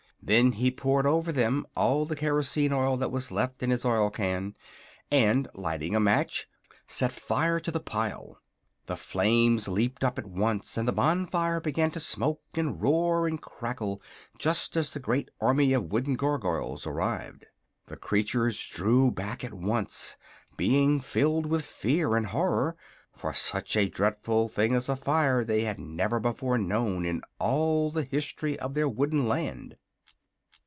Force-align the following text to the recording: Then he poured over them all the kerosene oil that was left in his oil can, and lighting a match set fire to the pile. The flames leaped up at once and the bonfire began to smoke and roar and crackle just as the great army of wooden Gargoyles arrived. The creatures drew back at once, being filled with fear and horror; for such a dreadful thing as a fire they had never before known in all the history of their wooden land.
Then 0.23 0.51
he 0.51 0.69
poured 0.69 1.07
over 1.07 1.31
them 1.31 1.65
all 1.75 2.05
the 2.05 2.15
kerosene 2.15 2.71
oil 2.71 2.95
that 2.97 3.11
was 3.11 3.31
left 3.31 3.63
in 3.63 3.71
his 3.71 3.83
oil 3.83 4.11
can, 4.11 4.55
and 5.09 5.47
lighting 5.55 5.95
a 5.95 5.99
match 5.99 6.47
set 6.85 7.11
fire 7.11 7.59
to 7.59 7.71
the 7.71 7.79
pile. 7.79 8.39
The 8.85 8.95
flames 8.95 9.67
leaped 9.67 10.03
up 10.03 10.19
at 10.19 10.27
once 10.27 10.77
and 10.77 10.87
the 10.87 10.91
bonfire 10.91 11.59
began 11.59 11.89
to 11.91 11.99
smoke 11.99 12.43
and 12.53 12.79
roar 12.79 13.25
and 13.25 13.41
crackle 13.41 13.99
just 14.37 14.77
as 14.77 14.91
the 14.91 14.99
great 14.99 15.29
army 15.41 15.73
of 15.73 15.91
wooden 15.91 16.13
Gargoyles 16.15 16.85
arrived. 16.85 17.47
The 17.87 17.97
creatures 17.97 18.69
drew 18.69 19.09
back 19.09 19.43
at 19.43 19.55
once, 19.55 20.17
being 20.55 20.99
filled 20.99 21.47
with 21.47 21.65
fear 21.65 22.15
and 22.15 22.27
horror; 22.27 22.77
for 23.17 23.33
such 23.33 23.75
a 23.75 23.89
dreadful 23.89 24.49
thing 24.49 24.75
as 24.75 24.87
a 24.87 24.95
fire 24.95 25.43
they 25.43 25.61
had 25.63 25.79
never 25.79 26.19
before 26.19 26.59
known 26.59 27.07
in 27.07 27.23
all 27.39 27.89
the 27.89 28.03
history 28.03 28.57
of 28.59 28.75
their 28.75 28.87
wooden 28.87 29.27
land. 29.27 29.77